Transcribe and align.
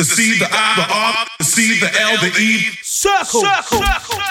the 0.00 0.04
C, 0.04 0.38
the 0.38 0.48
I, 0.50 0.76
the 0.76 0.94
R, 0.94 1.26
the 1.38 1.44
C, 1.44 1.78
the 1.78 2.00
L, 2.00 2.16
the 2.22 2.32
E. 2.40 2.70
Circle. 2.82 3.42
Circle. 3.42 3.84
Circle. 3.84 4.29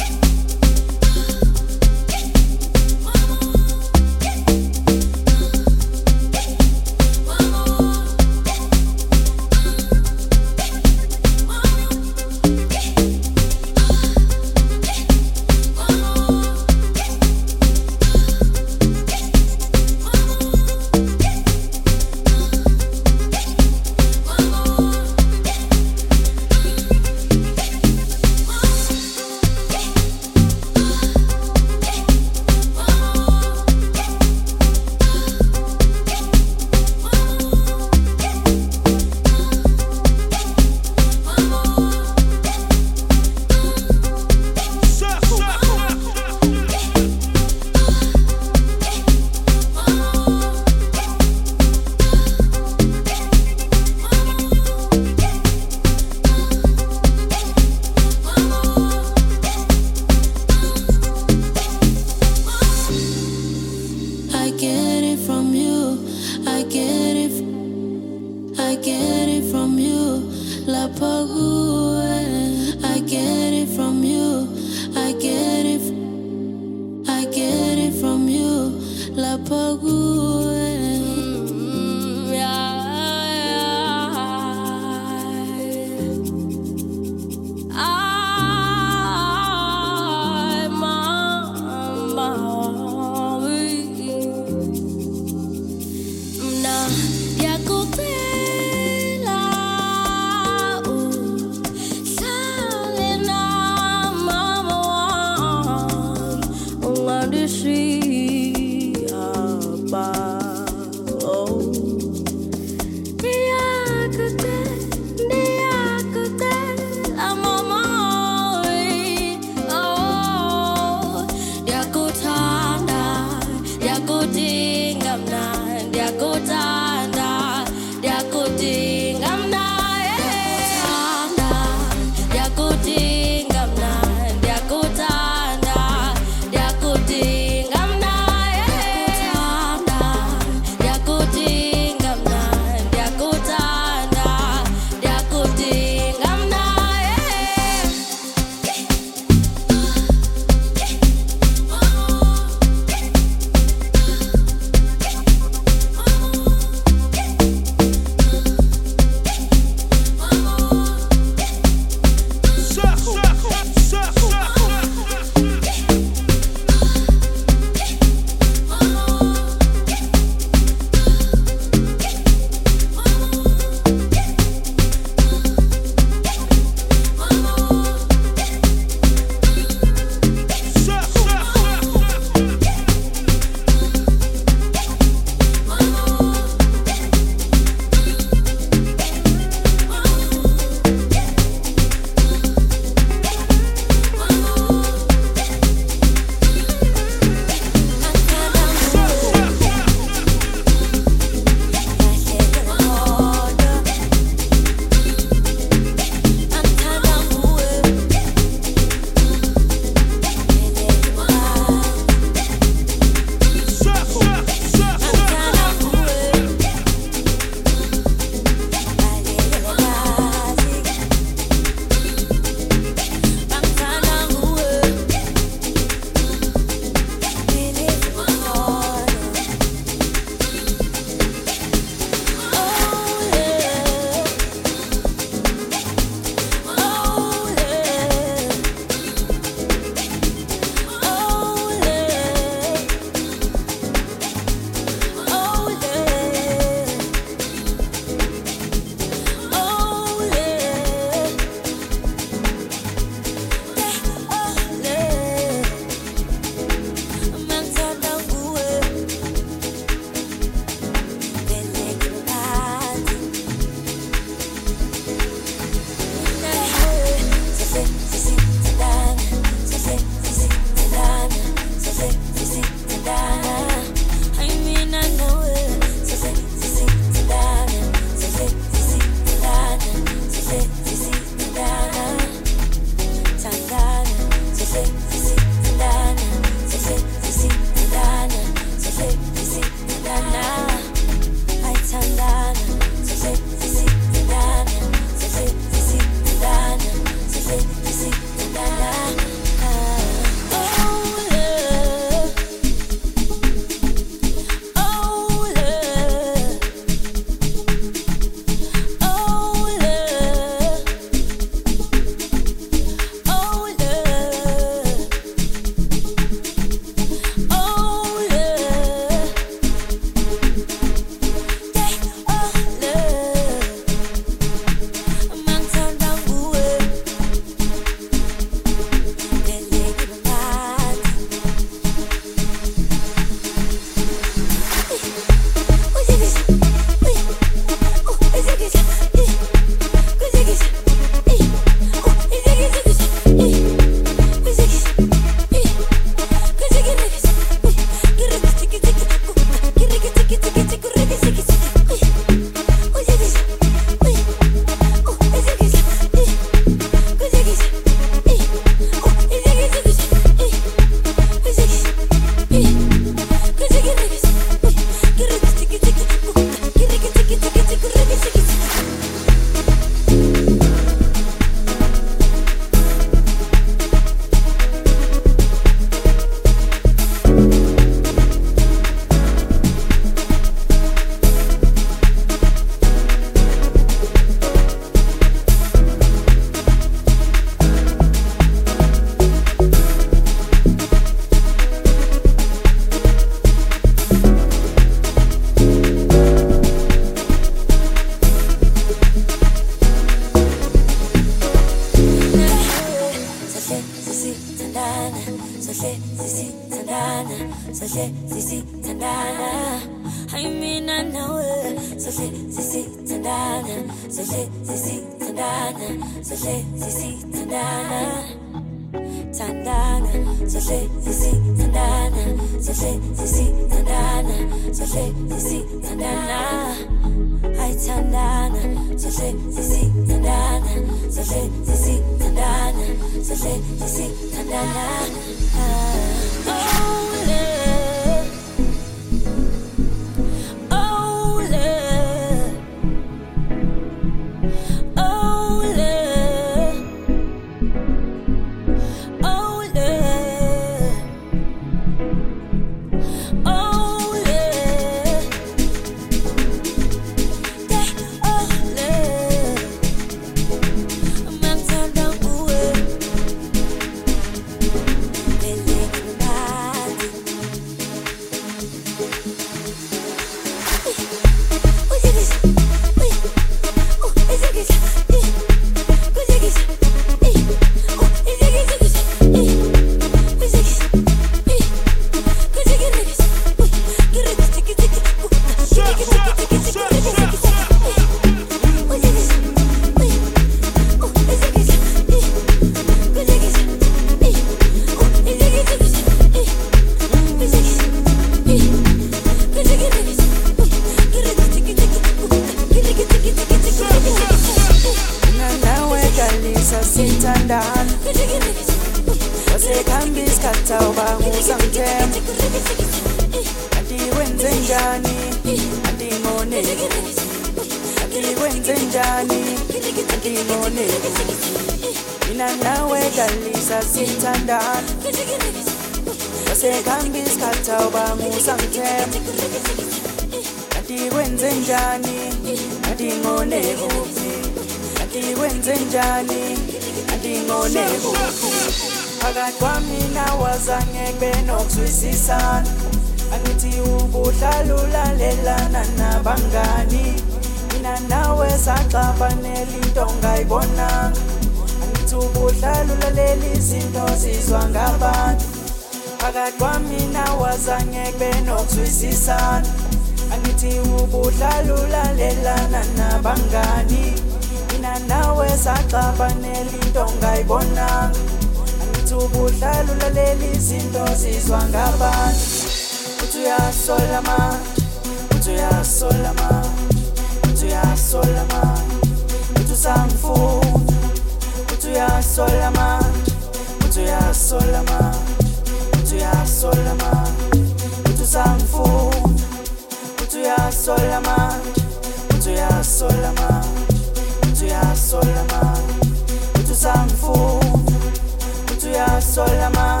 Solomon, 599.36 600.00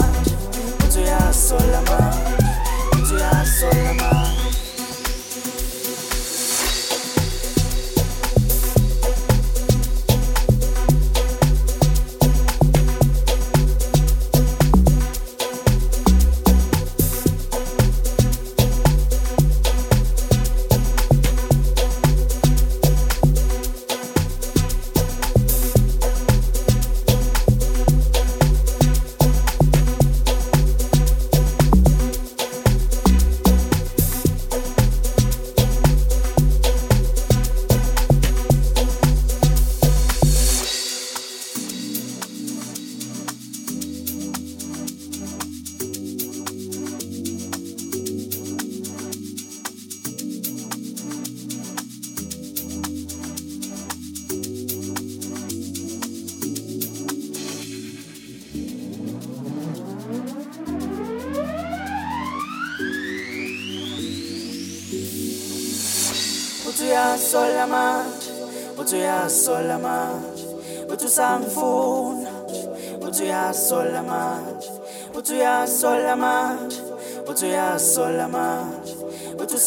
to 0.90 1.00
your 1.00 1.32
Solomon, 1.32 2.12
to 3.04 3.14
your 3.18 3.44
Solomon. 3.44 4.15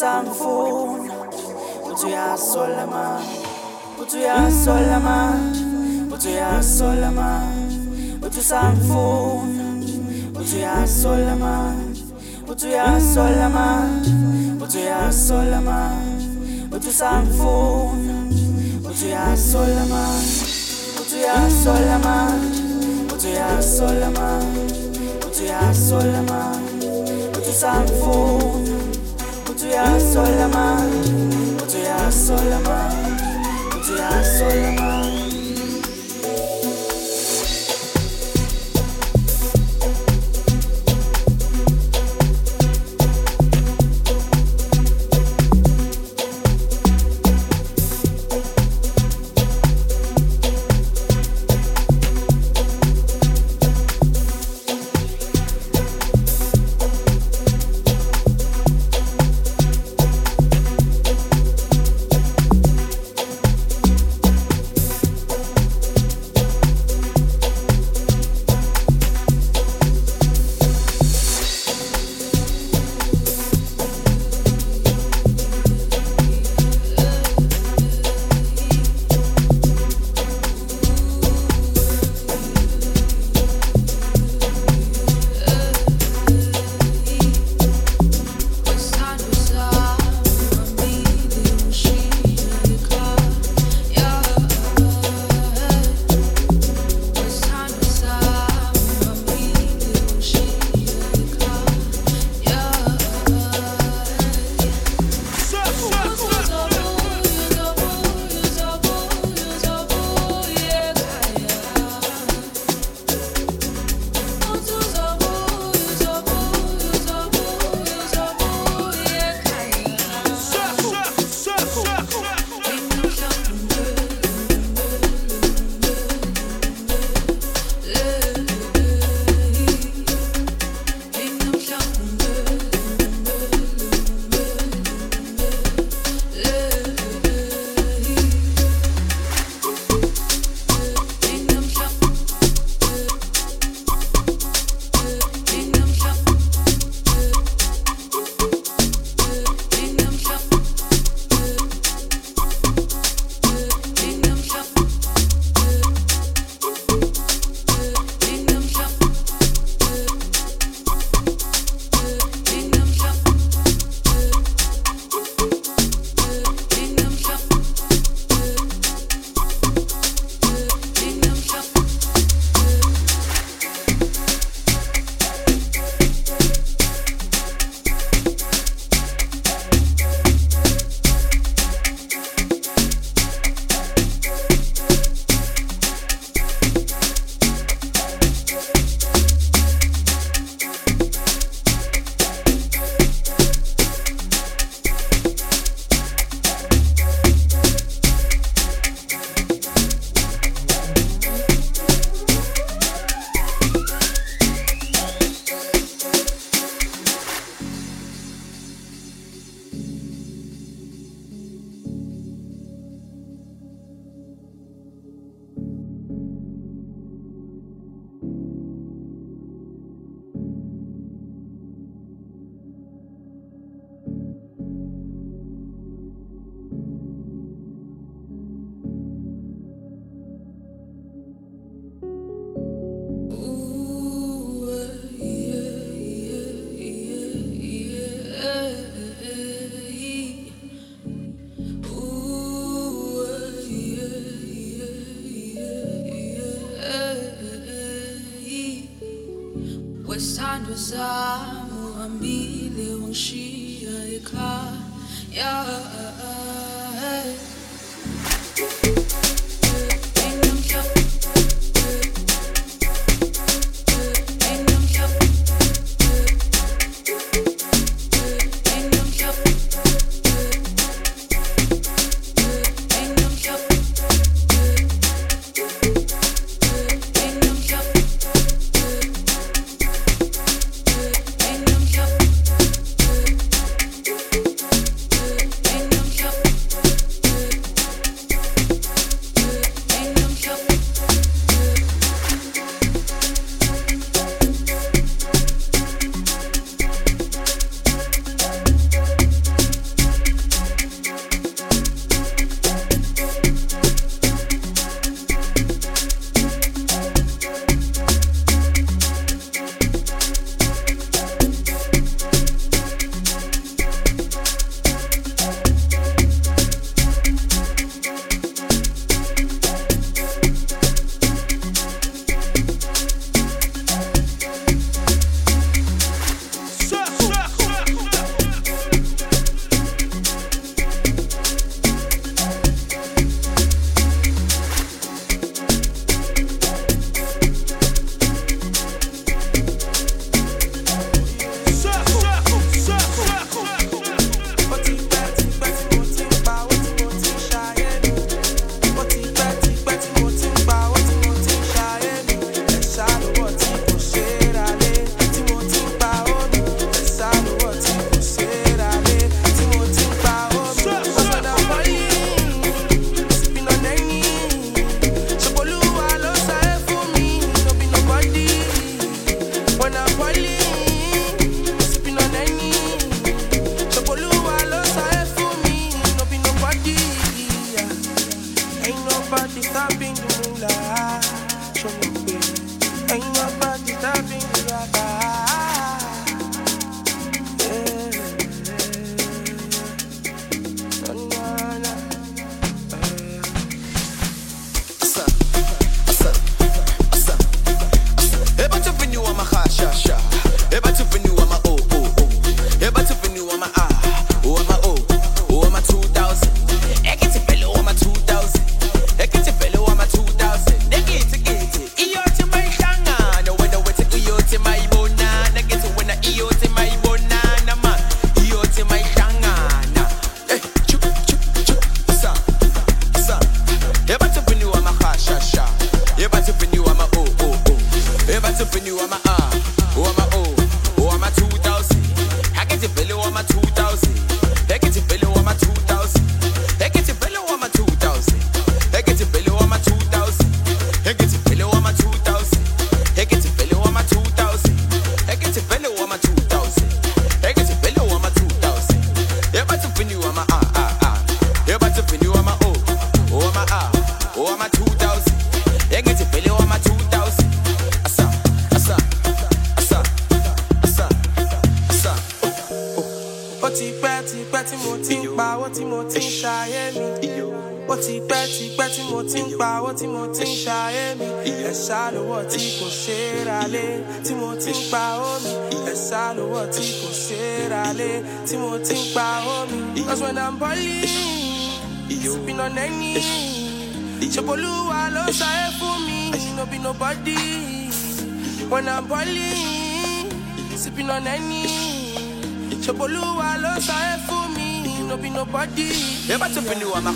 sangifuni 0.00 1.10
uthi 1.92 2.06
uyasola 2.06 2.86
manje 2.92 3.38
uthi 4.02 4.16
uyasola 4.16 5.00
manje 5.06 5.64
uthi 6.14 6.28
uyasola 6.28 7.10
manje 7.18 7.78
uthi 8.26 8.42
sangifuni 8.50 9.60
uthi 10.40 10.56
uyasola 10.56 11.36
your 11.36 12.04
uthi 12.50 12.66
uyasola 12.66 13.48
manje 13.56 14.12
uthi 14.62 14.78
uyasola 14.78 15.60
manje 15.68 16.28
uthi 16.76 16.92
sangifuni 17.00 18.14
uthi 18.88 19.06
uyasola 19.06 19.84
manje 19.92 20.40
uthi 21.00 21.16
uyasola 21.16 21.98
manje 22.06 22.62
uthi 23.14 23.28
uyasola 23.28 24.10
manje 24.16 24.74
uthi 25.26 25.42
uyasola 25.42 26.22
your 26.22 26.80
uthi 27.36 27.52
sangifuni 27.52 28.69
uyasola 29.70 30.48
manje 30.48 31.12
uthi 31.62 31.76
uyasola 31.78 32.58
manje 32.66 33.24
uthi 33.76 33.92
uyasola 33.92 34.89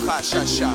car 0.05 0.21
sha. 0.21 0.69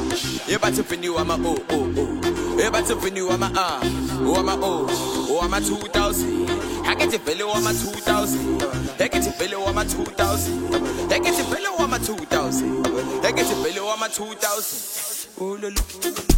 You 0.46 0.58
better 0.58 0.82
for 0.82 0.96
new, 0.96 1.16
I'm 1.16 1.30
a 1.30 1.34
oh 1.38 1.64
oh 1.70 1.94
oh. 1.96 2.58
You 2.62 2.70
better 2.70 2.96
for 2.96 3.10
new, 3.10 3.28
I'm 3.30 3.42
a 3.42 3.50
ah. 3.54 3.80
Oh 4.22 4.36
I'm 4.36 4.48
a 4.48 4.56
oh. 4.60 4.86
Oh 5.30 5.40
I'm 5.42 5.54
a 5.54 5.60
2000. 5.60 6.50
I 6.86 6.94
get 6.96 7.14
it 7.14 7.24
below, 7.24 7.48
oh, 7.48 7.54
I'm 7.54 7.66
a 7.66 7.72
2000. 7.72 8.62
I 9.00 9.08
get 9.08 9.26
it 9.26 9.38
below, 9.38 9.62
oh, 9.64 9.68
I'm 9.68 9.78
a 9.78 9.84
2000. 9.84 11.12
I 11.12 11.18
get 11.18 11.38
it 11.38 11.48
below, 11.48 11.76
oh, 11.78 11.84
I'm 11.84 11.92
a 11.92 11.98
2000. 11.98 12.86
I 13.24 13.32
get 13.32 13.46
it 13.50 13.74
below, 13.74 13.92
I'm 13.92 14.02
a 14.02 14.08
2000. 14.08 15.30
Oh 15.40 15.54
Ooh, 15.54 16.29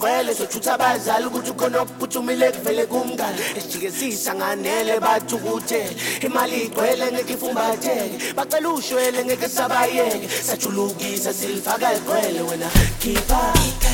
isigqwele 0.00 0.34
sothutha 0.34 0.74
abazali 0.74 1.26
ukuthi 1.26 1.50
ukhona 1.50 1.80
okuphuthumile 1.82 2.52
kuvele 2.52 2.86
kumngani. 2.86 3.38
Esijikesisa 3.56 4.34
nganele 4.34 5.00
bathi 5.00 5.34
ukuthele 5.34 5.96
imali 6.22 6.64
igcwele 6.64 7.12
ngeke 7.12 7.32
ifumbatheke 7.32 8.34
bacela 8.36 8.68
ushwele 8.70 9.24
ngeke 9.24 9.48
sabayeke. 9.48 10.28
Sajulukisa 10.28 11.32
silifaka 11.32 11.92
ligcwele 11.92 12.40
wena. 12.40 12.68
Khipha. 13.00 13.89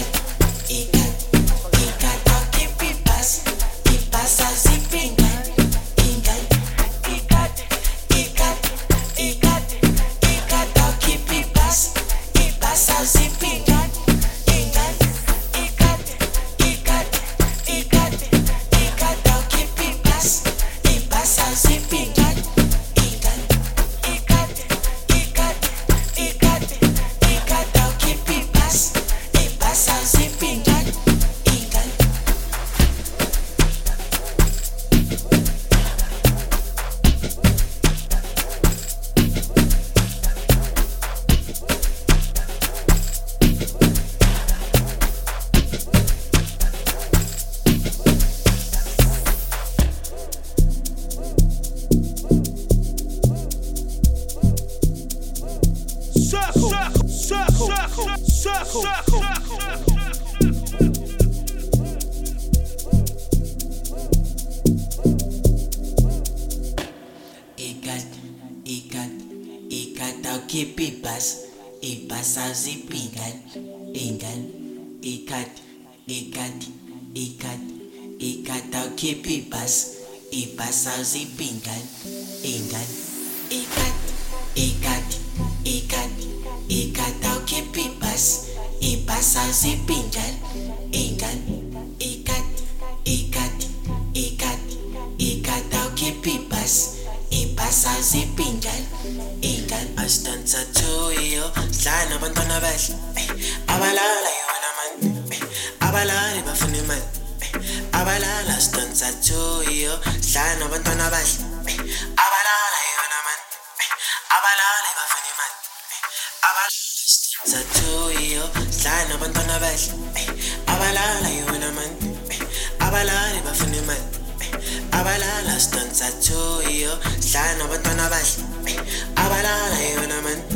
Hlala 102.16 102.28
nabantwana 102.28 102.60
bahle 102.60 102.94
eh, 103.16 103.28
abalala 103.68 104.30
yona 104.40 104.70
mani 104.76 105.08
eh, 105.34 105.42
abalali 105.80 106.42
bafuna 106.46 106.78
imali 106.78 107.02
eh, 107.40 107.52
abalala 107.92 108.60
sidansa 108.60 109.12
tuyo 109.12 110.00
hlala 110.32 110.54
nabantwana 110.60 111.10
bahle 111.10 111.44
eh, 111.68 111.78
abalala 112.24 112.78
yona 112.96 113.18
mani 113.26 113.44
eh, 113.82 113.90
abalali 114.36 114.90
bafuna 114.96 115.28
imali 115.32 115.56
eh, 115.92 116.02
abalala 116.48 116.68
sidansa 117.12 117.60
tuyo 117.76 118.44
hlala 118.80 119.04
nabantwana 119.08 119.58
bahle 119.60 119.92
eh, 120.16 120.28
abalala 120.66 121.28
yona 121.28 121.70
mani 121.72 122.18
eh, 122.30 122.40
abalali 122.80 123.40
bafuna 123.44 123.76
imali 123.76 124.06
eh, 124.40 124.98
abalala 124.98 125.60
sidansa 125.60 126.08
tuyo 126.24 126.92
hlala 127.30 127.54
nabantwana 127.58 128.08
bahle 128.08 128.44
eh, 128.66 128.80
abalala 129.16 129.78
yona 129.94 130.22
mani 130.22 130.42
eh, 130.42 130.55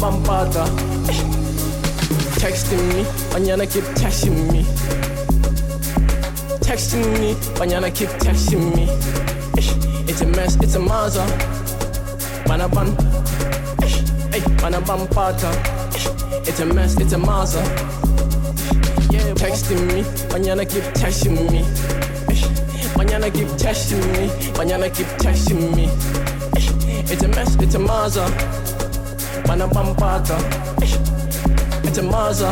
It's 0.03 0.11
a 0.11 0.19
maza. 0.19 0.23
Panapan 0.23 0.25
pata. 0.25 0.63
Texting 2.39 2.83
me, 2.93 3.03
Banyana 3.31 3.65
keep 3.71 3.85
texting 3.95 4.51
me. 4.51 4.63
Texting 6.59 7.19
me, 7.19 7.35
Banyana 7.55 7.89
keep 7.95 8.09
texting 8.19 8.75
me. 8.75 8.85
It's 10.09 10.19
a 10.21 10.25
mess, 10.25 10.55
it's 10.57 10.75
a 10.75 10.79
maza. 10.79 11.25
Banaban, 12.45 12.89
hey, 14.33 14.41
Banaban 14.59 15.09
pata. 15.09 15.49
It's 16.45 16.59
a 16.59 16.65
mess, 16.65 16.99
it's 16.99 17.13
a 17.13 17.17
maza. 17.17 17.61
Yeah, 19.09 19.33
texting 19.39 19.87
me, 19.87 20.03
Banyana 20.27 20.69
keep 20.69 20.83
texting 20.95 21.49
me. 21.49 21.63
Banyana 22.97 23.33
keep 23.33 23.47
texting 23.57 24.03
me, 24.11 24.27
Banyana 24.51 24.93
keep 24.93 25.07
texting 25.23 25.73
me. 25.77 25.87
It's 27.09 27.23
a 27.23 27.27
mess, 27.29 27.55
it's 27.61 27.75
a 27.75 27.79
maza. 27.79 28.62
Banaban 29.45 29.95
pata. 29.95 30.37
Ish, 30.81 30.97
It's 31.83 31.97
a 31.97 32.03
maza. 32.03 32.49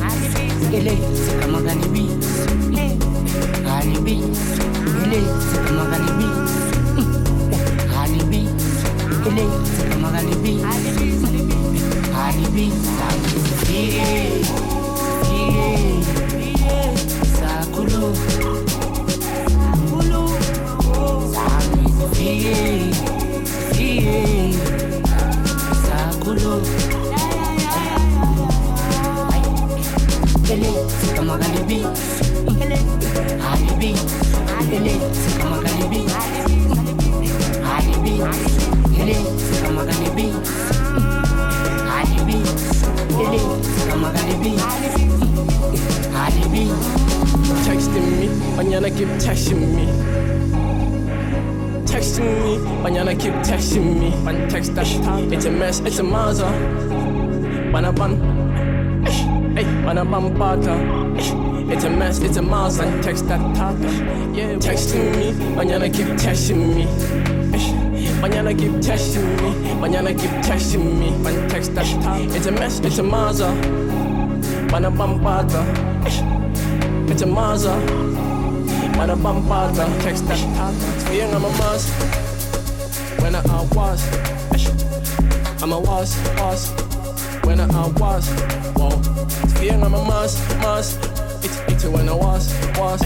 beats, 0.00 0.34
ngele 0.70 0.94
sikama 1.24 1.60
gani 1.62 1.86
beats, 1.94 2.28
gani 3.66 3.98
beats, 4.04 4.40
ngele 4.98 5.20
sikama 5.50 5.84
gani 5.90 6.10
beats, 6.18 6.52
gani 7.92 8.20
beats, 8.30 8.66
ngele 9.22 9.44
sikama 9.76 10.08
gani 10.14 10.34
beats, 10.42 10.84
gani 12.12 12.46
beats. 12.54 13.13
Banaban 39.04 39.56
pata. 39.58 39.94
Ish, 39.98 40.50
texting 47.66 48.08
me, 48.18 48.26
keep 48.96 49.08
texting 49.20 49.60
me. 49.74 49.86
Texting 51.84 52.32
me, 52.44 52.52
Banyana 52.82 53.14
keep 53.20 53.34
texting 53.44 53.86
me. 54.00 54.10
Ban 54.24 54.48
text 54.48 54.74
that 54.74 54.86
it's 55.32 55.44
a 55.44 55.50
mess, 55.50 55.80
it's 55.80 55.98
a 55.98 56.02
maza. 56.02 56.48
It's 61.70 61.84
a 61.84 61.90
mess, 61.90 62.18
it's 62.20 62.36
a 62.36 62.42
maza. 62.42 62.82
Ban 62.82 63.02
text 63.02 63.28
that 63.28 63.40
tata. 63.54 63.88
Yeah, 64.34 64.54
texting 64.56 65.16
me, 65.16 65.32
Banyana 65.56 65.92
keep 65.92 66.06
texting 66.16 66.74
me. 66.74 67.33
Banyana 68.24 68.58
keep 68.58 68.72
texting 68.80 69.36
me, 69.42 69.68
Banyana 69.82 70.18
keep 70.18 70.30
texting 70.48 70.98
me. 70.98 71.10
Ban 71.22 71.46
text 71.50 71.74
that 71.74 71.84
it's 72.34 72.46
a 72.46 72.52
mess, 72.52 72.80
it's 72.80 72.96
a 72.96 73.02
maza. 73.02 73.48
Banaban 74.72 75.22
pata. 75.22 75.60
ish, 76.06 76.22
It's 77.12 77.20
a 77.20 77.26
maza. 77.26 77.76
Mana 78.96 79.14
bambata, 79.14 79.84
text 80.02 80.26
that 80.26 80.38
tata. 80.56 81.10
Being 81.10 81.34
I'm 81.34 81.44
a 81.44 81.50
must. 81.50 81.90
When 83.20 83.34
I 83.34 83.42
was. 83.76 84.00
I'm 85.62 85.72
a 85.72 85.78
was, 85.80 86.16
was. 86.40 86.70
When 87.44 87.60
I 87.60 87.88
was, 88.00 88.26
whoa. 88.72 88.88
It's 89.42 89.60
being 89.60 89.82
I'm 89.82 89.92
a 89.92 90.02
must, 90.02 90.38
must. 90.60 90.98
It's 91.44 91.58
it's 91.68 91.84
when 91.84 92.08
I 92.08 92.14
was, 92.14 92.48
was. 92.78 93.02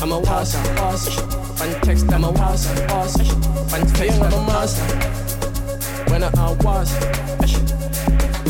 I'm 0.00 0.12
a 0.12 0.20
was, 0.20 0.54
was. 0.78 1.43
Ish. 1.66 1.80
Text 1.82 2.12
I'm 2.12 2.24
a 2.24 2.30
was, 2.30 2.68
was. 2.90 3.16
Fan 3.70 3.86
I'm 4.22 4.32
a 4.32 4.40
must. 4.42 4.78
When 6.10 6.22
I 6.22 6.52
was. 6.62 6.90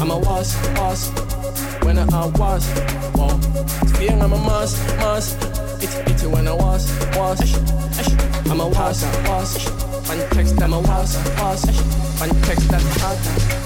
I'm 0.01 0.11
a 0.11 0.19
was, 0.19 0.55
was. 0.77 1.09
When 1.85 1.99
I 1.99 2.27
was, 2.27 2.67
whoa. 3.17 3.99
Being 3.99 4.21
I'm 4.21 4.33
a 4.33 4.39
must, 4.39 4.77
must. 4.99 5.37
It's 5.83 5.95
it's 6.11 6.25
when 6.25 6.49
I 6.49 6.53
was, 6.53 6.91
was. 7.17 7.41
I'm 8.51 8.61
a 8.61 8.69
was, 8.69 9.05
was. 9.29 9.57
ish. 9.57 9.69
Fan 10.07 10.29
text 10.31 10.63
I'm 10.63 10.73
a 10.73 10.81
was, 10.81 11.17
was. 11.39 11.69
ish. 11.69 11.81
Fan 12.19 12.31
text 12.43 13.64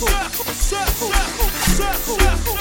Circle, 0.00 0.44
circle, 0.54 1.12
circle, 1.12 2.18
circle. 2.20 2.59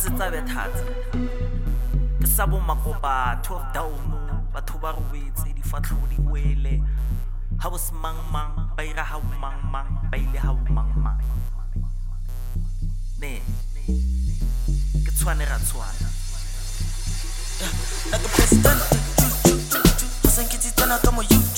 se 0.00 0.08
tsabe 0.16 0.40
thatsa 0.48 0.84
ke 2.20 2.26
sa 2.26 2.46
bomakopa 2.48 3.36
12 3.44 3.74
down 3.76 4.00
batho 4.48 4.80
ba 4.80 4.96
robetse 4.96 5.52
difatlhogo 5.52 6.08
di 6.08 6.16
wele 6.24 6.80
ga 7.60 7.68
bo 7.68 7.76
semangmang 7.76 8.72
ba 8.72 8.80
ira 8.80 9.04
ga 9.04 9.20
bomangmang 9.20 9.90
ba 10.08 10.16
ile 10.16 10.40
ga 10.40 10.56
bomangmang 10.56 11.20
ne 13.20 13.44
ke 15.04 15.10
tshwane 15.12 15.44
ra 15.44 15.60
tshwana 15.68 16.08
like 18.08 18.24
a 18.24 18.30
president, 18.32 18.80
ju, 19.20 19.28
ju, 19.44 19.52
ju, 19.68 19.84
ju, 20.00 20.08
ju, 20.40 20.56
ju, 20.56 20.64
you. 20.64 20.80
ju, 20.80 20.80
ju, 20.96 21.12
ju, 21.12 21.28
ju, 21.28 21.44
ju, 21.44 21.49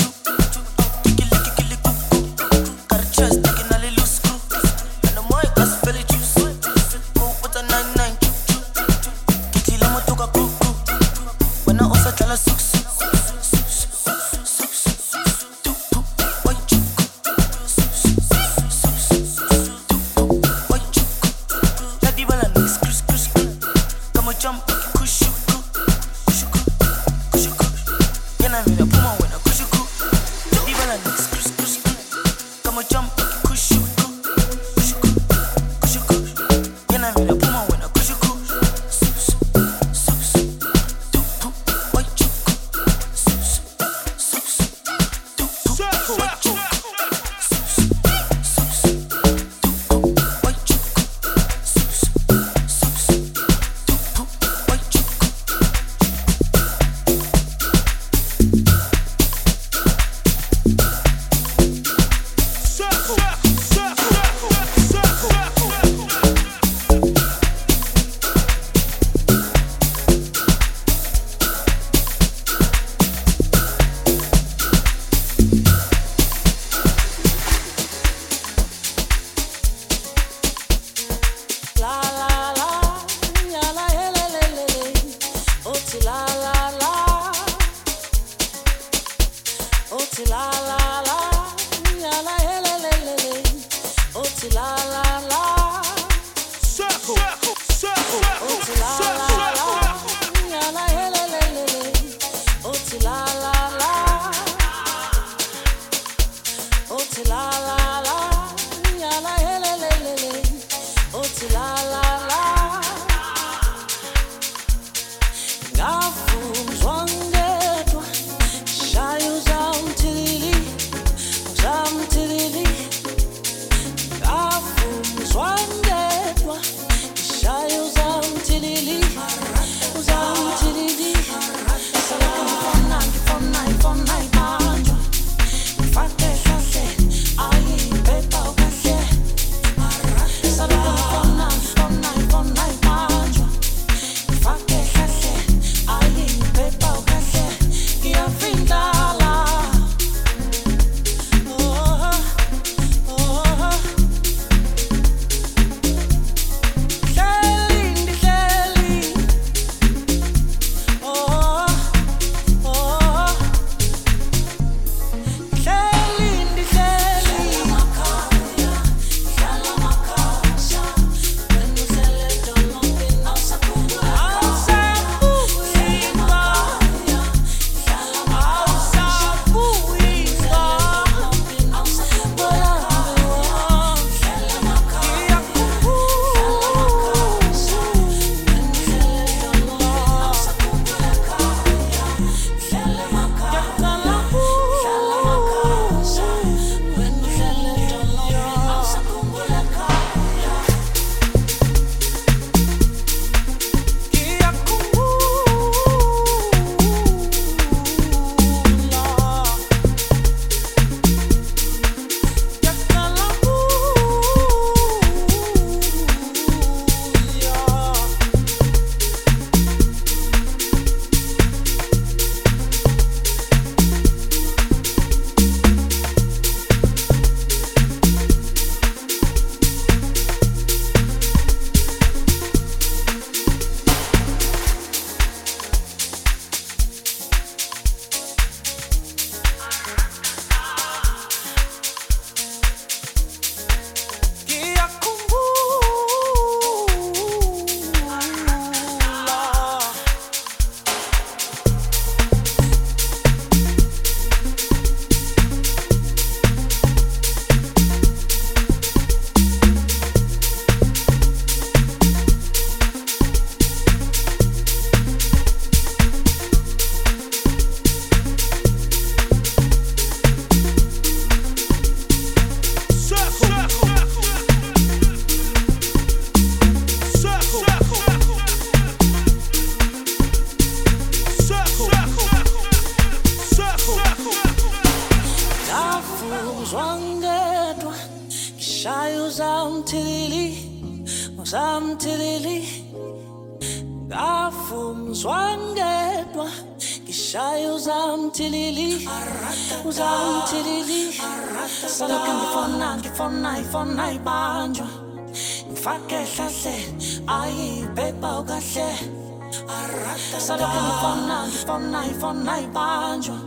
kahle 308.72 310.40
saloko 310.40 310.78
ngifona 310.84 311.36
ngifona 311.46 311.98
ngifona 312.06 312.60
ibanjwa 312.60 313.38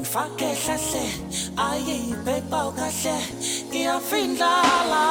ngifake 0.00 0.48
hlahle 0.64 1.04
aye 1.56 1.96
ibhebhawu 2.12 2.72
kahle 2.72 3.16
ngiyafindlala 3.68 5.02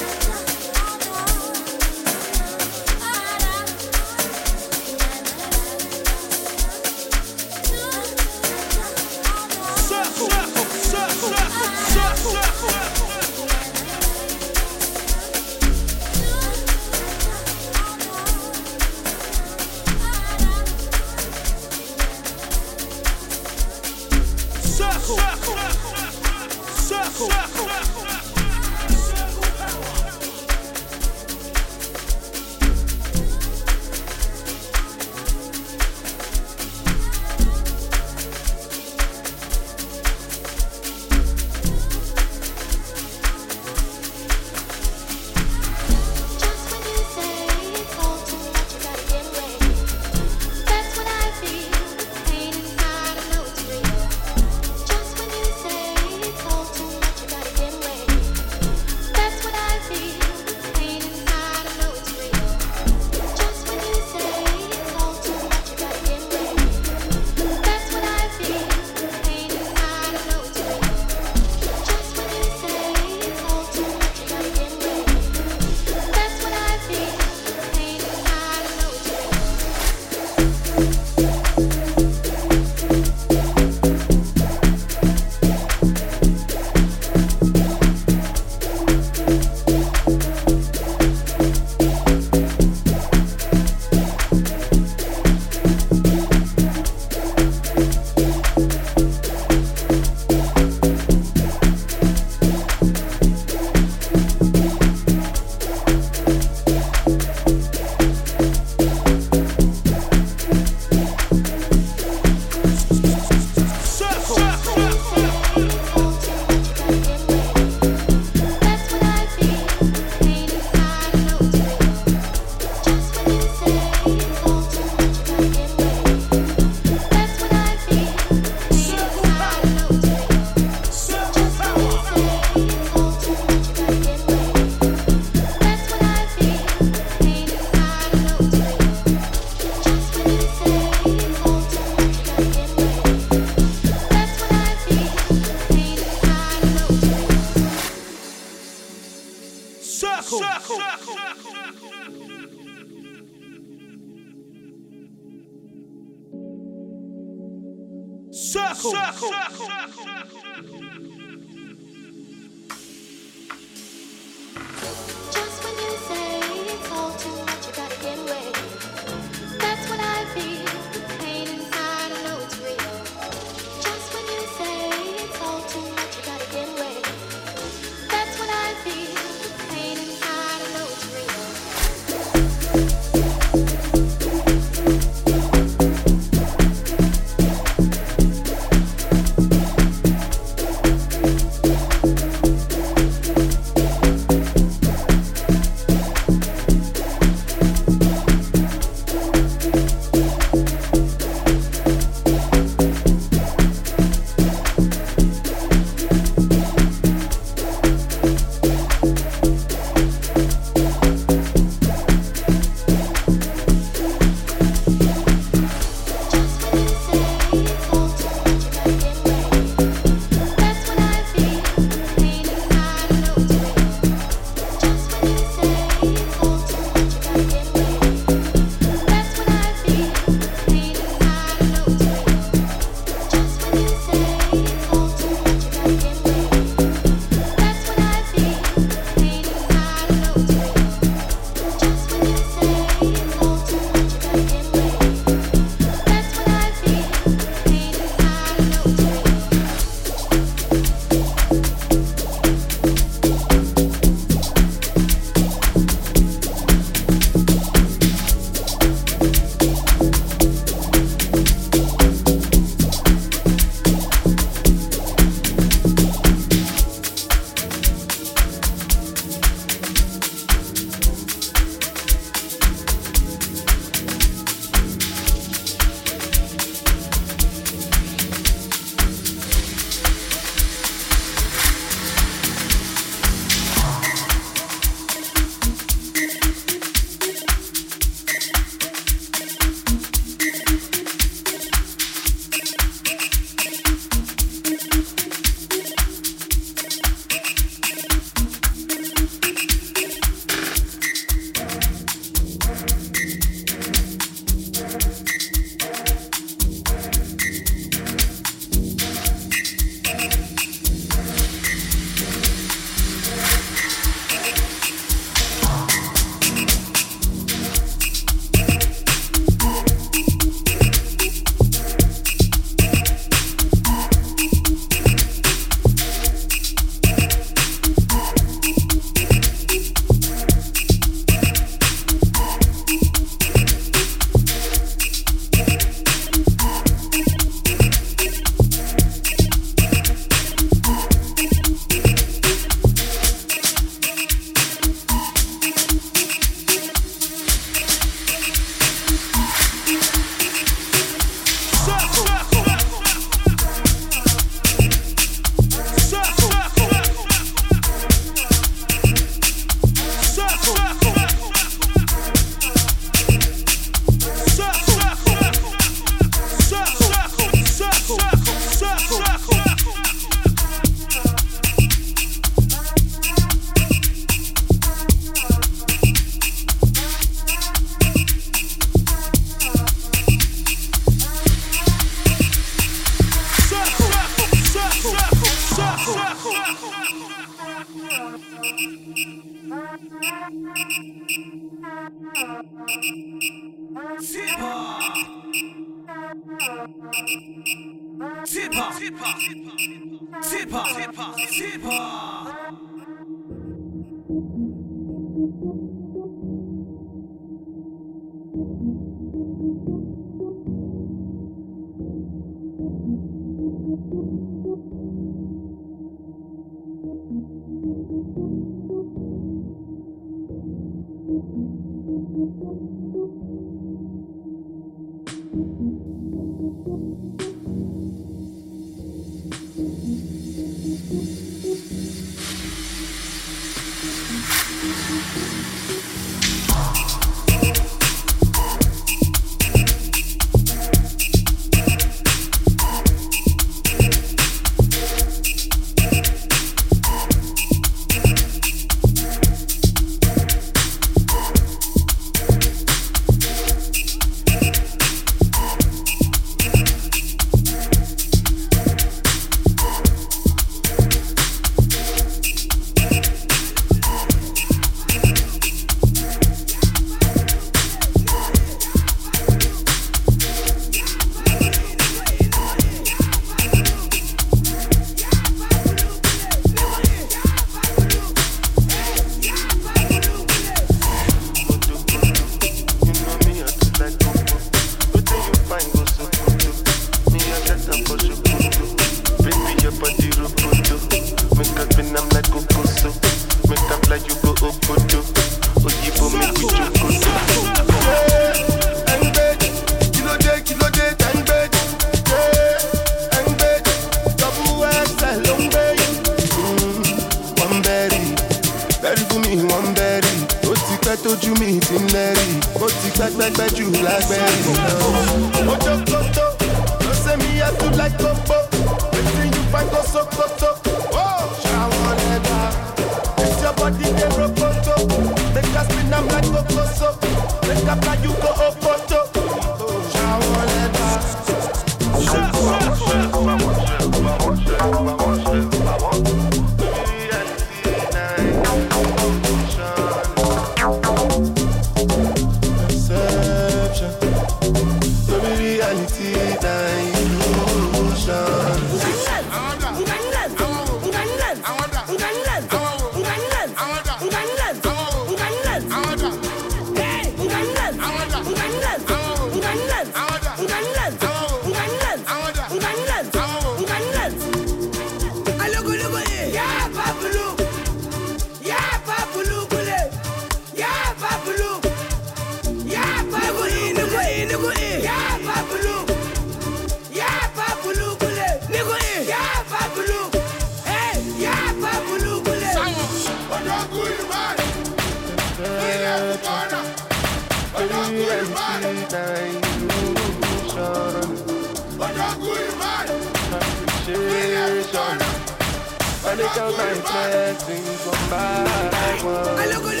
expecting 597.01 597.83
somebody. 597.83 599.27
I 599.57 599.65
look 599.73 600.00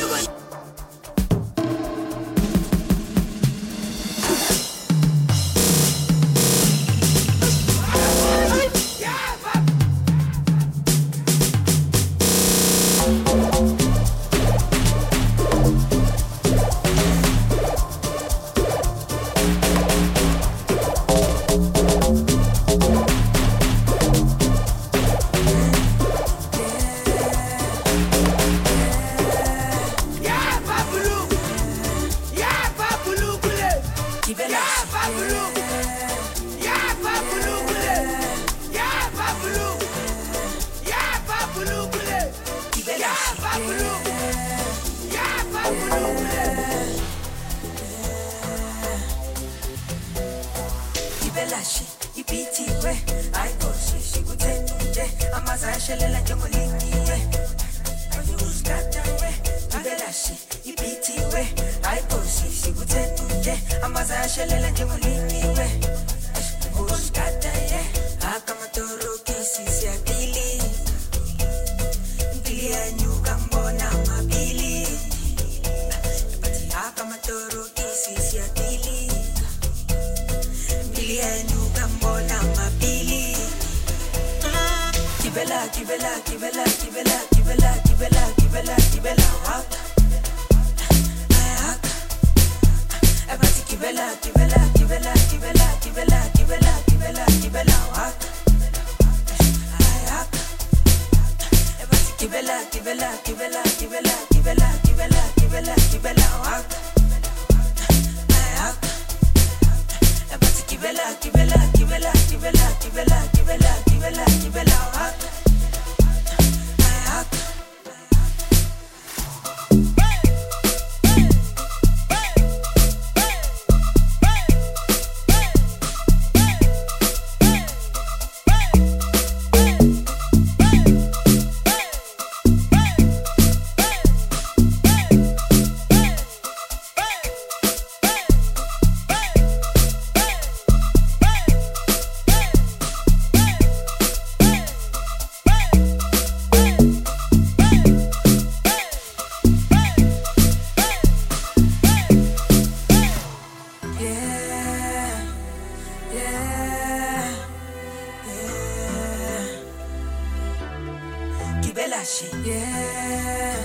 Bella 161.73 162.03
shit. 162.03 162.33
Yeah, 162.45 163.55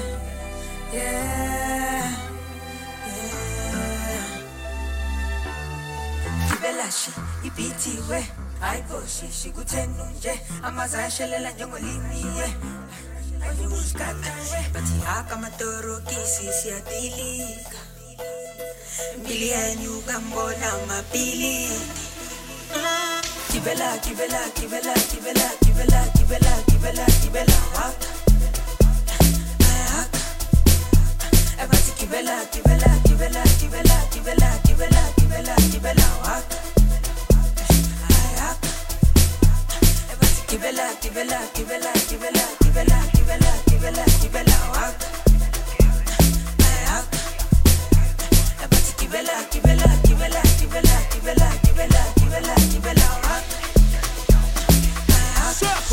yeah, 0.95 2.07
yeah. 3.07 3.33
Bella 6.63 6.91
shit, 6.91 7.15
ipiti 7.43 7.99
we. 8.09 8.23
Ayiboshi 8.63 9.29
shikutenunje 9.33 10.41
amaza 10.63 11.03
yashelela 11.03 11.51
njengolimiye 11.51 12.49
ayuskatawe 13.49 14.61
bathi 14.73 14.95
akamatorokisi 15.19 16.53
siyadilika 16.63 17.79
mbili 19.21 19.49
yenu 19.49 20.01
kambona 20.01 20.79
mapiliti 20.89 22.07
kibela 23.53 23.93
ah. 23.93 23.99
kibela 23.99 24.51
kibela 24.55 24.95
kibela 24.95 25.49
kibela 25.61 26.01
kibela 26.17 26.66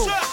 circle. 0.04 0.33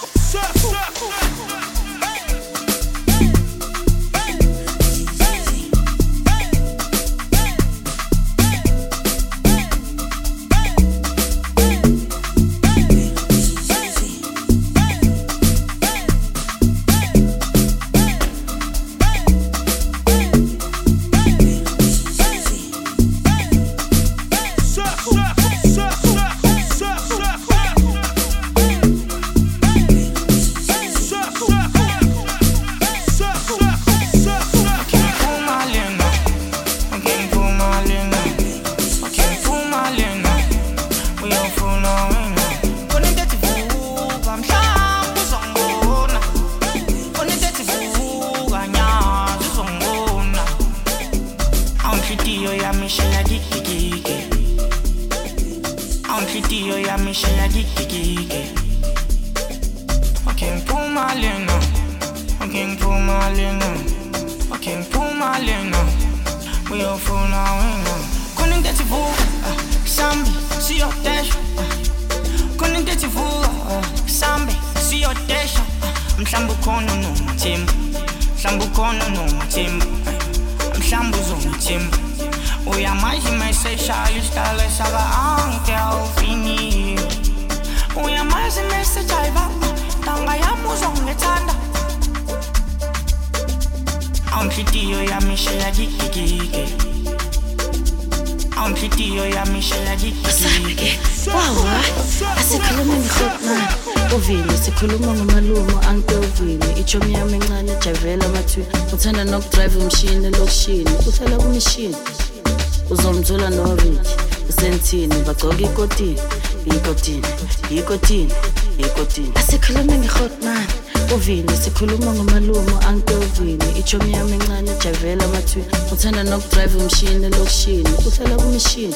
Uthanda 126.01 126.23
nokudrive 126.25 126.79
umshini 126.79 127.27
elokishini 127.27 127.89
uhlala 128.07 128.37
kumishini. 128.37 128.95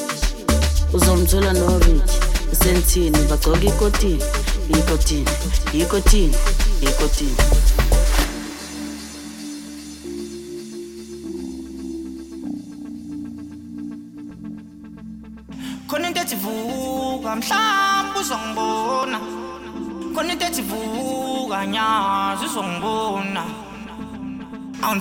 Uzomthola 0.92 1.52
norich 1.52 2.10
usentini 2.52 3.18
bagcoka 3.30 3.60
ikotini 3.64 4.22
ikotini 4.68 5.28
ikotini 5.72 6.34
ikotini 6.80 7.36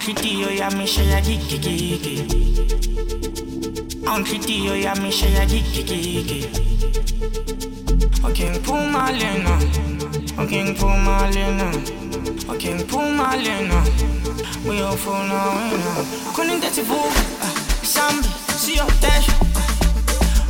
Anchiti 0.04 0.42
yo 0.42 0.50
ya 0.52 0.70
mi 0.72 0.86
she 0.86 1.06
ya 1.06 1.22
di 1.22 1.38
ki 1.38 1.58
ki 1.60 1.98
ki 2.04 2.16
Anchiti 4.06 4.66
yo 4.66 4.76
ya 4.76 4.94
mi 4.96 5.10
she 5.10 5.32
ya 5.32 5.46
di 5.46 5.62
ki 5.62 5.82
ki 5.82 6.24
ki 6.28 6.40
Okin 8.22 8.60
pu 8.60 8.74
malena 8.92 9.56
Okin 10.38 10.76
pu 10.76 10.88
malena 10.88 11.72
Okin 12.52 12.84
pu 12.84 13.00
malena 13.16 13.80
We 14.68 14.82
all 14.82 14.98
for 14.98 15.24
now 15.24 15.56
Kunin 16.36 16.60
te 16.60 16.68
to 16.76 16.84
vuga 16.84 17.24
Sambi 17.82 18.28
si 18.60 18.76
yo 18.76 18.86
tesho 19.00 19.32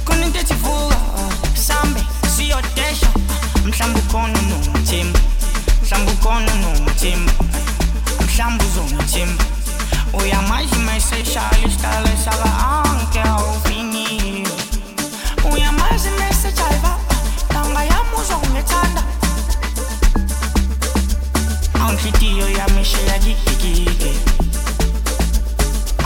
Kunin 0.04 0.34
te 0.34 0.42
ti 0.42 0.56
vuga 0.66 0.98
Sambi 1.54 2.02
si 2.28 2.50
yo 2.50 2.58
tesho 2.74 3.06
Msambu 3.64 4.02
kono 4.10 4.42
no 4.50 4.58
mtimba 4.74 5.20
Msambu 5.84 6.12
kono 6.24 6.50
no 6.58 6.90
team 6.98 7.30
jambuzunțim 8.36 9.28
Uia 10.12 10.40
mai 10.50 10.68
și 10.72 10.80
mai 10.86 11.00
se 11.10 11.24
șali 11.32 11.76
stale 11.78 12.14
sala 12.24 12.52
anke 12.84 13.20
au 13.20 13.62
fini 13.64 14.42
Uia 15.52 15.72
mai 15.80 15.98
și 16.04 16.12
mai 16.20 16.34
se 16.42 16.54
chalva 16.58 17.00
Tanga 17.48 17.82
jambuzunțe 17.90 18.64
tanda 18.72 19.04
Am 21.86 21.96
kitio 22.04 22.48
ya 22.58 22.66
mishia 22.76 23.18
dikikike 23.24 24.12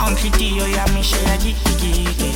Am 0.06 0.14
kitio 0.22 0.66
ya 0.76 0.84
mishia 0.94 1.36
dikikike 1.44 2.30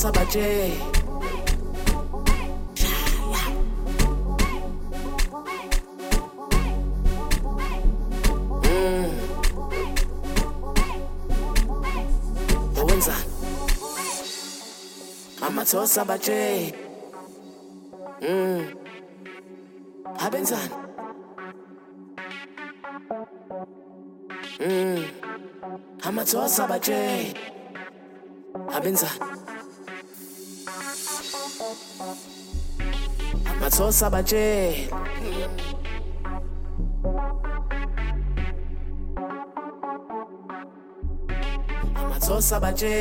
amathosa 0.00 0.12
baje 0.12 0.72
Mm. 8.64 9.10
Amathosa 15.46 16.04
baje 16.04 16.72
Mm. 18.22 18.64
abenzani 20.18 20.74
Mm. 24.60 25.04
Amathosa 33.70 34.10
baje 34.10 34.88
abenzani 34.90 35.60
amathosa 41.94 42.60
baje 42.60 42.60
amathosa 42.60 42.60
baje 42.60 42.94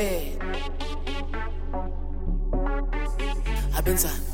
abenzani? 3.77 4.25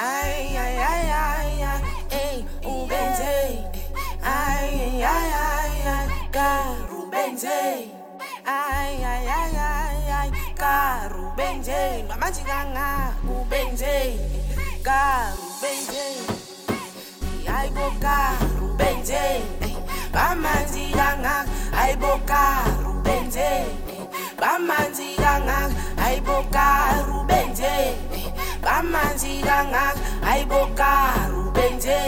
Ay 0.00 0.56
ay 0.56 0.76
ay 0.92 1.08
ay 1.12 1.50
ay 1.68 2.36
ubenze. 2.64 3.36
Ay 4.24 4.72
ay 5.04 5.30
ay 5.44 5.76
ay 5.84 6.10
benze 7.30 7.99
karu 10.60 11.32
benze 11.36 12.04
manje 12.20 12.42
kanga 12.50 12.88
ubenze 13.34 13.96
karu 14.86 15.46
benze 15.62 16.04
ayibo 17.56 17.86
karu 18.04 18.66
benze 18.78 19.22
bamanzi 20.14 20.84
kanga 20.98 21.34
ayibo 21.82 22.12
karu 22.30 22.92
benze 23.06 23.48
bamanzi 24.40 25.08
kanga 25.22 25.58
ayibo 26.04 26.36
karu 26.54 27.18
benze 27.30 27.74
bamanzi 28.64 29.32
kanga 29.48 29.84
ayibo 30.30 30.60
karu 30.80 31.42
benze 31.56 31.98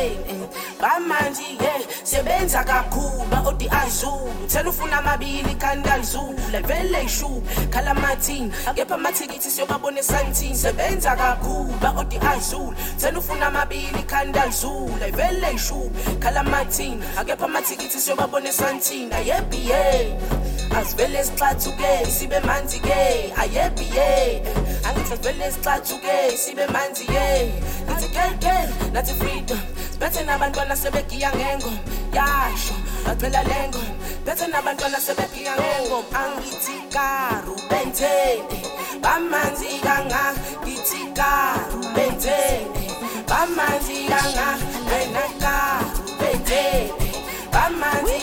bamanzi 0.83 1.43
ye 1.63 1.87
sebenza 2.03 2.65
kakhulu 2.65 3.47
odi 3.47 3.69
azulu. 3.69 4.33
Thela 4.49 4.71
ufuna 4.71 4.99
amabili 4.99 5.55
kanti 5.55 5.89
alizulu 5.91 6.43
levele 6.51 7.05
ishu 7.05 7.43
khala 7.71 7.91
amathini. 7.91 8.53
Akepha 8.67 8.95
amathikithi 8.95 9.51
siyobabona 9.51 10.01
esantini. 10.01 10.57
Sebenza 10.57 11.17
kakhulu 11.17 11.75
odi 11.99 12.19
azulu. 12.19 12.75
Thela 12.99 13.19
ufuna 13.19 13.47
amabili 13.47 14.03
kanti 14.07 14.39
alizulu 14.39 14.97
levele 15.01 15.53
ishu 15.55 15.91
khala 16.19 16.41
amathini. 16.41 17.03
Akepha 17.17 17.45
amathikithi 17.45 18.01
siyobabona 18.01 18.49
esantini. 18.49 19.15
Ayebiye 19.15 20.19
asivele 20.81 21.25
sixathuke 21.25 22.07
sibe 22.11 22.41
manzi 22.41 22.81
ke 22.81 23.33
ayebiye 23.37 24.43
angithi 24.85 25.13
asivele 25.13 25.53
sixathuke 25.53 26.37
sibe 26.37 26.67
manzi 26.67 27.05
ye 27.13 27.53
nathi 27.87 28.09
kelke 28.09 28.55
nathi 28.93 29.15
freedom. 29.15 29.61
Bethe 30.01 30.25
nabantwana 30.25 30.72
sebegiya 30.77 31.31
ngengoma 31.37 31.81
yasho 32.13 32.75
bacela 33.05 33.43
lengoma 33.43 33.93
bethe 34.25 34.47
nabantwana 34.47 35.01
sebegiya 35.01 35.55
ngengoma 35.57 36.19
angithi 36.21 36.77
karu 36.95 37.57
benzene 37.71 38.61
bamanzi 39.03 39.81
kangaka 39.85 40.35
ngithi 40.65 41.01
karu 41.19 41.81
benzene 41.95 42.85
bamanzi 43.29 44.09
kangaka 44.09 44.67
wena 44.89 45.25
karu 45.43 46.05
benzene 46.21 47.09
bamanzi 47.53 48.23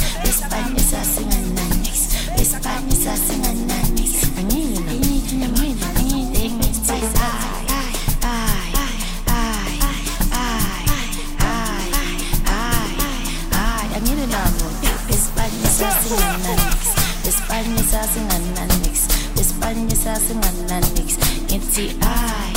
sauce 15.81 16.11
and 16.11 16.21
ananix. 16.43 16.83
The 17.23 17.31
me 17.69 17.81
sauce 17.81 18.17
and 18.17 18.31
ananix. 18.31 18.97
The 19.35 19.43
Spanish 19.43 19.97
sauce 19.97 20.29
and 20.29 20.43
ananix. 20.43 21.17
It's 21.49 21.77
I, 22.01 22.53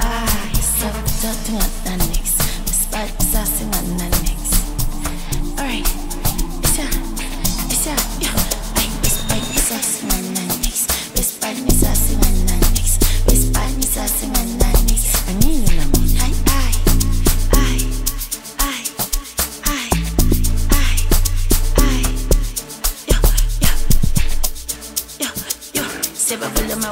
I, 0.00 0.52
soft 0.58 1.08
sauce 1.08 1.48
and 1.50 2.00
ananix. 2.00 2.36
The 2.66 2.72
Spanish 2.72 3.26
sauce 3.32 3.62
and 3.62 3.74
ananix. 3.74 4.42
Alright, 5.58 5.88
it's 6.64 6.78
a, 6.78 6.86
it's 7.70 7.86
a, 7.86 7.94
yeah. 8.20 8.34
The 9.02 9.10
Spanish 9.10 9.62
sauce 9.68 10.02
and 10.02 10.12
ananix. 10.12 10.76
The 11.14 11.22
Spanish 11.22 11.74
sauce 11.74 12.12
and 12.12 12.24
ananix. 12.24 12.98
The 13.26 13.36
Spanish 13.36 13.86
sauce 13.86 14.22
and 14.24 14.34
ananix. 14.34 14.53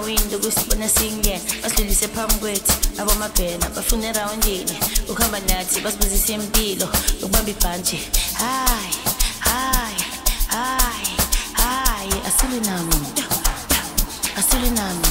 amawindi 0.02 0.36
kusibona 0.36 0.88
singena 0.88 1.40
basidlulise 1.62 2.08
phambi 2.08 2.34
kwethu 2.34 2.72
abamabhena 3.00 3.68
bafuna 3.70 4.06
erawundini 4.10 4.74
ukuhamba 5.08 5.38
nathi 5.40 5.80
basibuzise 5.80 6.32
impilo 6.34 6.88
ukubamba 7.22 7.50
ibhanje 7.50 7.98
hayi 8.40 8.94
hayi 9.38 10.02
hayi 10.54 11.10
hayi 11.62 12.14
asilwi 12.28 12.60
namo 12.66 12.96
asilwi 14.38 14.70
namo 14.70 15.06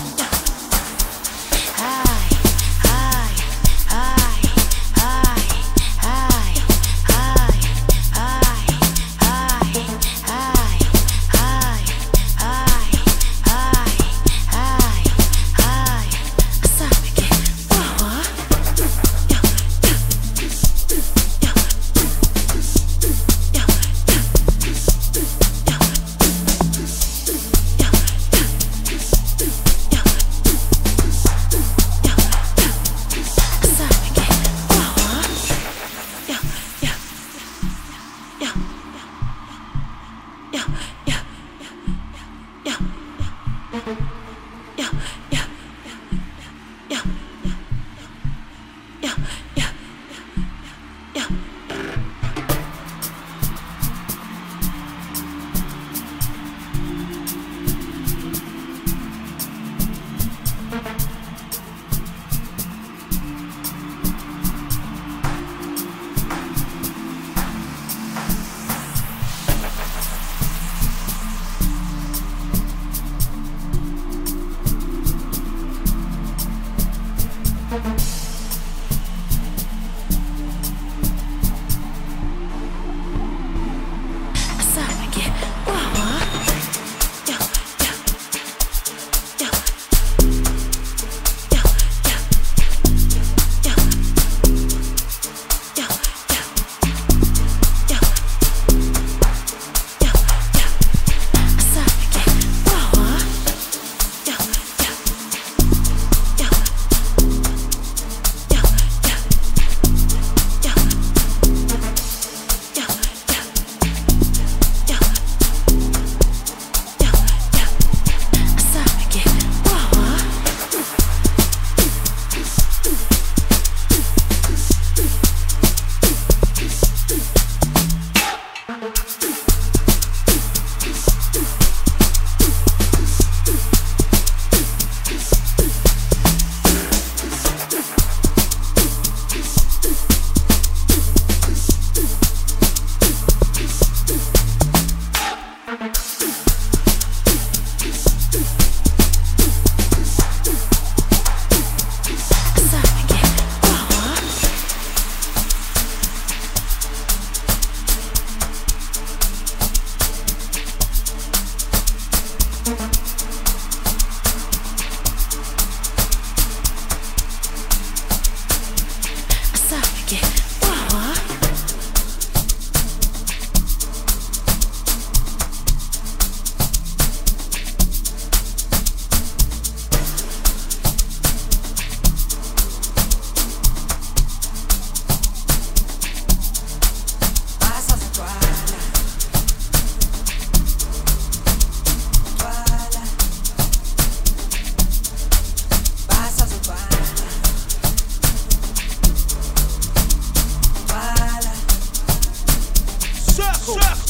circle. 203.61 204.01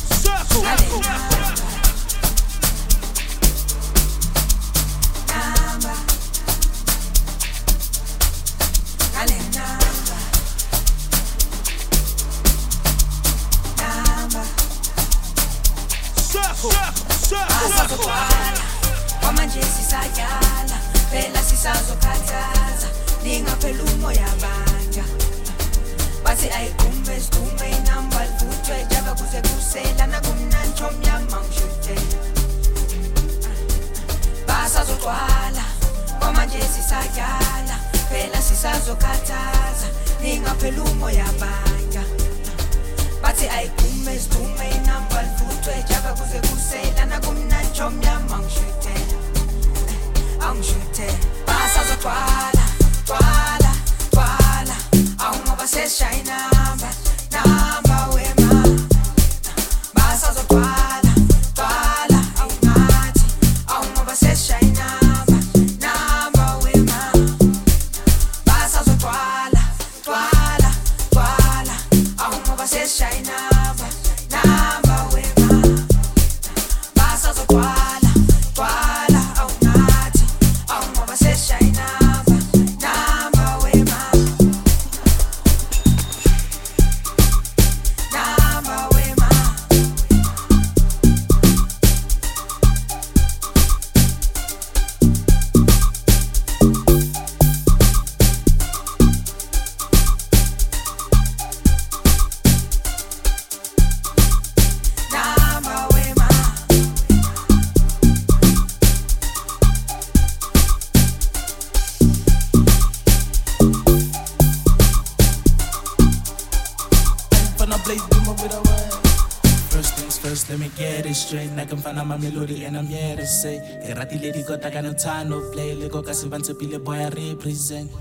It 121.71 121.79
straight 121.79 121.95
Nna 121.95 122.03
ke 122.03 122.03
mfana 122.03 122.05
ma 122.05 122.17
melody 122.17 122.65
and 122.65 122.77
I'm 122.77 122.85
here 122.85 123.15
to 123.15 123.25
say 123.25 123.59
Ke 123.85 123.95
ratile 123.95 124.33
dikota 124.33 124.71
ka 124.71 124.81
no 124.81 124.93
tano 124.93 125.51
play 125.53 125.75
Le 125.75 125.89
ko 125.89 126.01
ka 126.01 126.11
se 126.11 126.27
bantse 126.27 126.57
pile 126.57 126.79
boy 126.79 126.93
I 126.93 127.09
represent. 127.09 127.91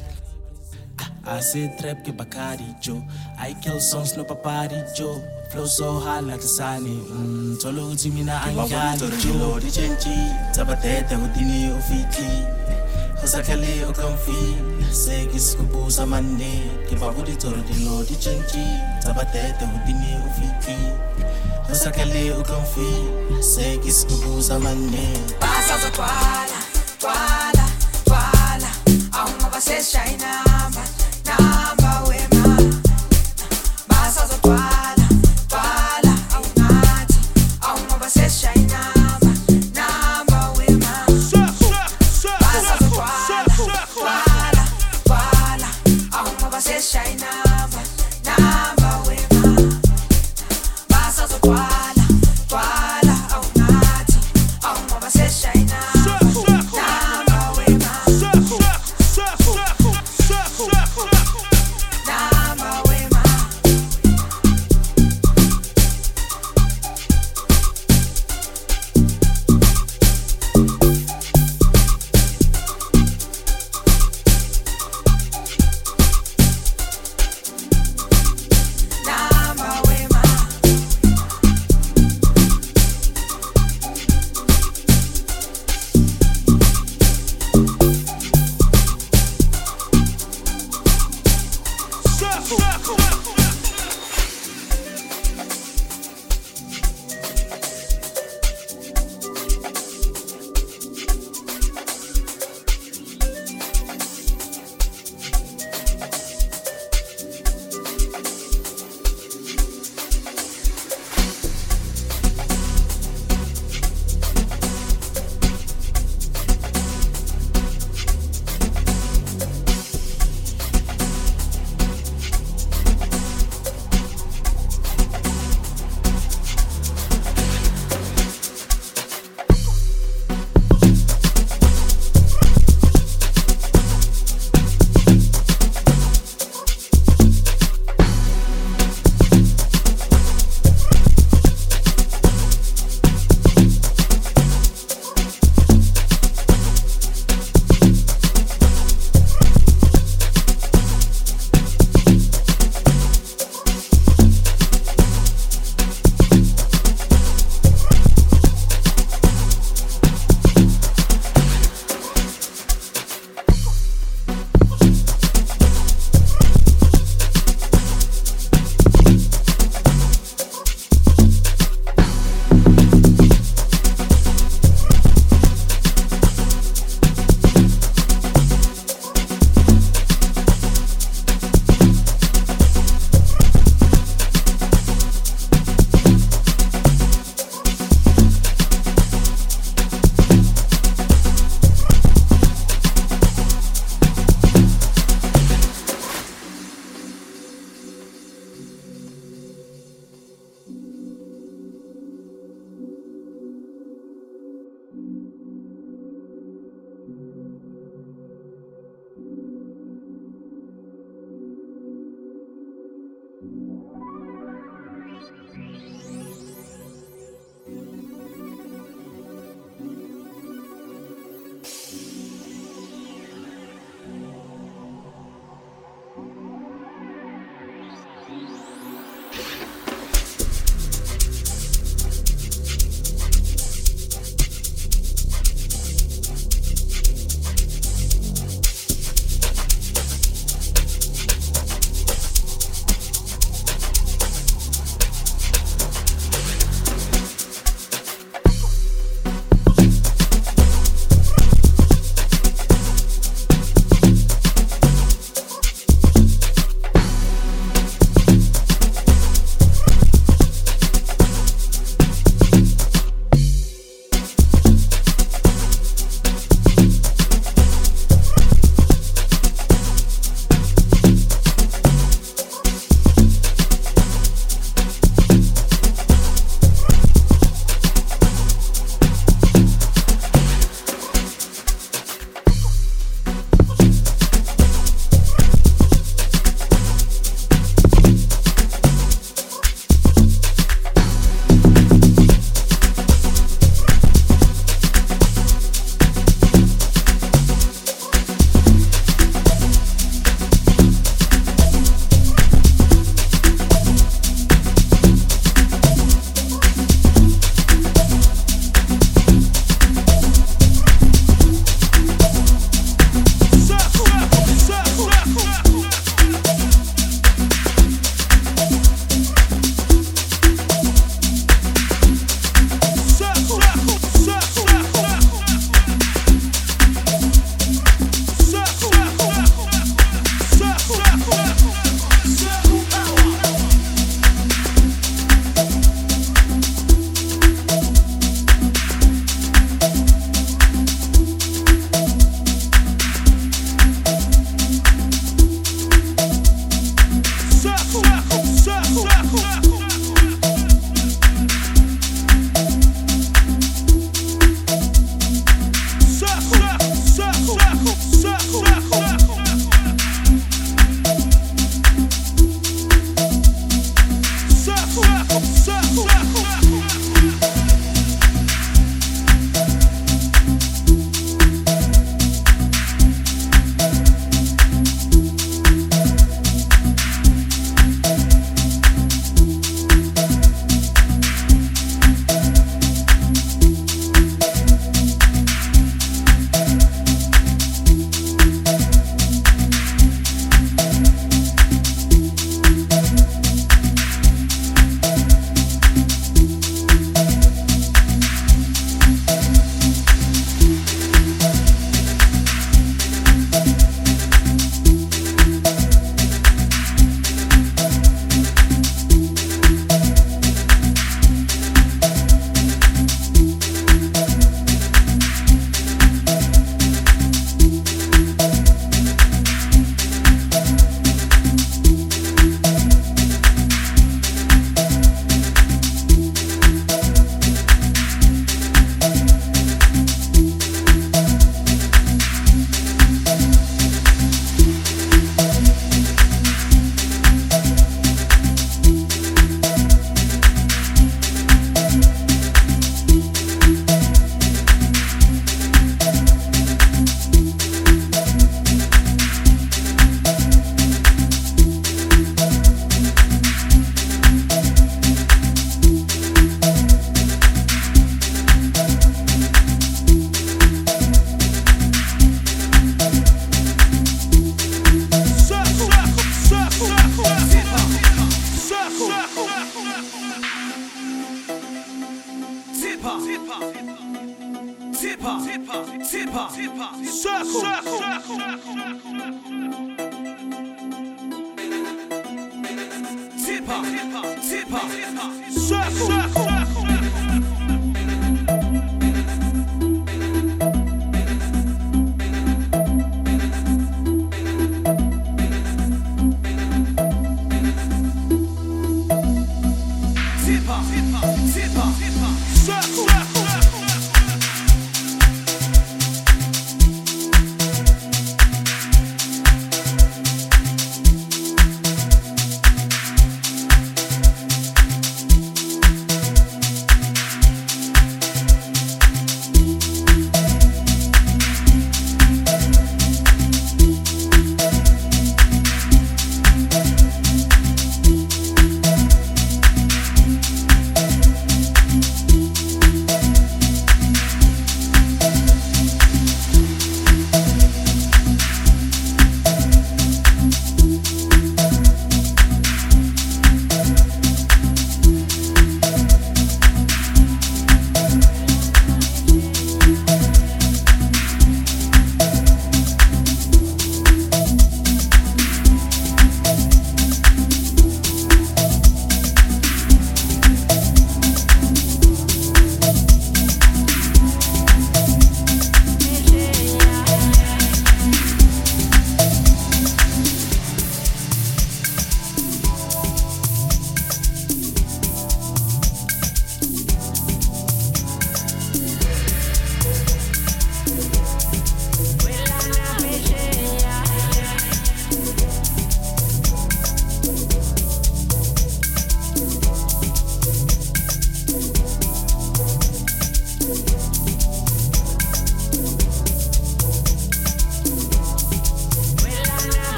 I 1.24 1.40
say 1.40 1.70
trap 1.78 2.04
ke 2.04 2.16
Bacardi 2.16 2.80
Joe. 2.80 3.02
I 3.38 3.54
kill 3.62 3.80
songs 3.80 4.16
no 4.16 4.24
papari 4.24 4.82
Joe. 4.96 5.22
Flow 5.52 5.66
so 5.66 5.98
hard 5.98 6.26
like 6.26 6.40
the 6.40 6.46
sunny 6.46 6.96
mm, 6.96 7.56
Tolo 7.60 7.92
uti 7.92 8.10
mina 8.10 8.32
angali 8.32 8.98
Joe. 9.22 9.60
Di 9.60 9.70
chenchi 9.70 10.16
Tabatete 10.54 11.16
udini 11.16 11.70
ufiti 11.72 12.46
Hosakale 13.20 13.84
o 13.88 13.92
comfy 13.92 14.56
Se 14.92 15.26
kisikubusa 15.26 16.06
mande 16.06 16.62
Ke 16.88 16.96
babudi 16.96 17.36
toro 17.36 17.62
di 17.62 17.84
lo 17.84 18.04
di 18.04 18.14
chenchi 18.14 18.64
Tabatete 19.02 19.64
udini 19.64 20.16
ufiti 20.26 21.09
Mas 21.70 21.86
aquele 21.86 22.30
eu 22.30 22.42
confio 22.42 23.40
Sei 23.40 23.78
que 23.78 23.92
se 23.92 24.04
usa 24.26 24.58
maneira. 24.58 25.20
Passa 25.38 25.86
o 25.86 25.92
quadro 25.92 26.49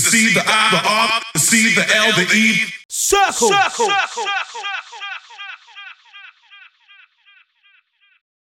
the 0.00 0.10
C, 0.10 0.34
the 0.34 0.42
I, 0.46 0.70
the 0.70 0.88
R, 0.88 1.22
the 1.34 1.38
C, 1.38 1.74
the 1.74 1.96
L, 1.96 2.12
the 2.16 2.26
E. 2.34 2.72
Circle. 2.88 3.48
Circle. 3.48 3.86
Circle. 3.86 4.24